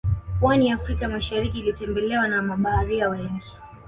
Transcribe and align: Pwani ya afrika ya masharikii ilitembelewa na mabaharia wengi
Pwani 0.39 0.67
ya 0.67 0.75
afrika 0.75 1.01
ya 1.03 1.09
masharikii 1.09 1.59
ilitembelewa 1.59 2.27
na 2.27 2.41
mabaharia 2.41 3.09
wengi 3.09 3.51